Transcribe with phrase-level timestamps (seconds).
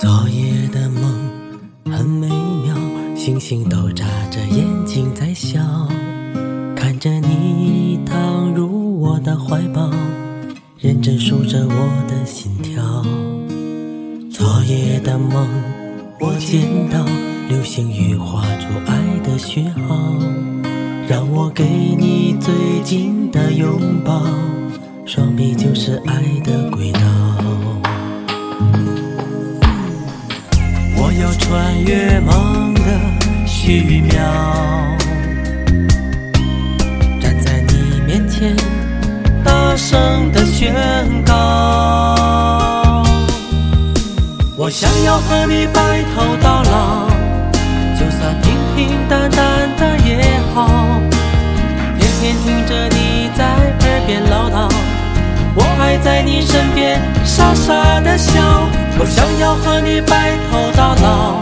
[0.00, 1.12] 昨夜的梦
[1.86, 2.72] 很美妙，
[3.16, 5.60] 星星都眨着眼睛在笑，
[6.76, 9.90] 看着你躺入我的怀抱，
[10.78, 13.04] 认真数着我的心跳。
[14.30, 15.48] 昨夜的梦，
[16.20, 17.04] 我见到
[17.48, 20.14] 流星雨画出爱的讯号，
[21.08, 24.22] 让我给你最紧的拥抱，
[25.04, 27.00] 双臂就是爱的轨道。
[31.20, 32.80] 要穿越梦的
[33.44, 34.14] 虚渺，
[37.20, 38.54] 站在你面前，
[39.44, 40.72] 大声的宣
[41.24, 41.34] 告。
[44.56, 47.08] 我想要和你白头到老，
[47.98, 50.68] 就算平平淡淡的也好，
[51.98, 52.97] 天天听着你。
[55.88, 61.40] 爱在你身边傻傻的笑，我想要和你白头到老，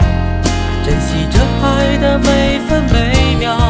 [0.85, 3.66] 珍惜这爱的每分每秒，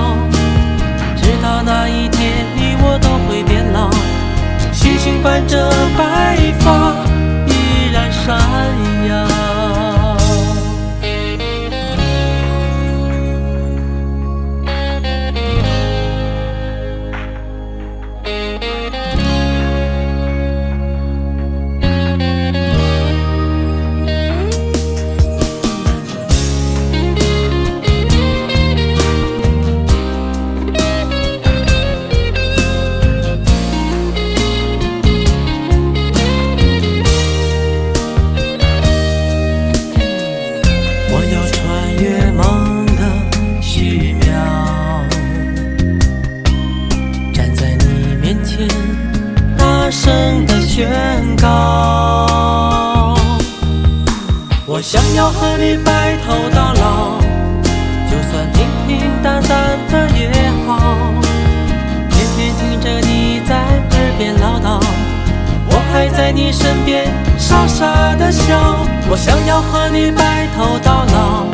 [49.88, 50.86] 大声的宣
[51.42, 51.48] 告。
[54.66, 57.18] 我想要和你白头到老，
[58.12, 60.30] 就算平平淡淡的也
[60.68, 60.78] 好，
[62.10, 64.84] 天天听着你在耳边唠叨。
[65.70, 71.46] 我还在你身边傻傻的笑，我想要和你白头到老，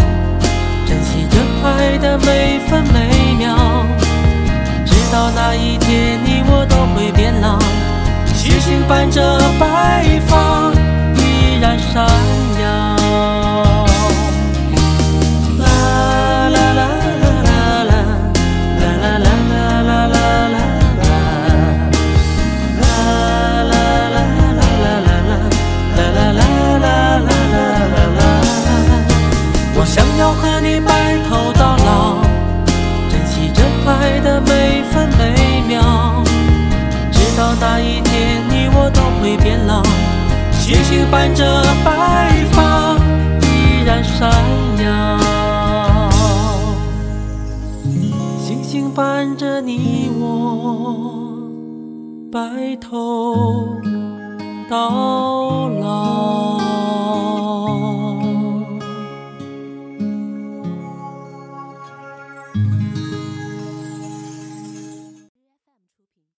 [0.88, 3.86] 珍惜这爱的每分每秒，
[4.88, 7.60] 直到那一天你我都会变老，
[8.44, 10.74] 星星伴着白发
[11.16, 12.06] 依然闪
[39.44, 39.84] 变老，
[40.54, 41.44] 星星伴着
[41.84, 42.96] 白发
[43.42, 44.32] 依然闪
[44.82, 45.20] 耀，
[48.40, 51.12] 星星伴着你我。
[52.32, 53.76] 白头
[54.70, 56.53] 到老。